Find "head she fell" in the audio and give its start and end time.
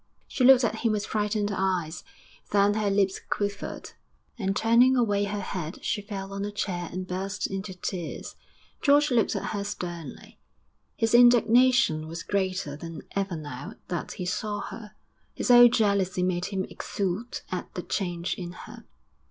5.41-6.33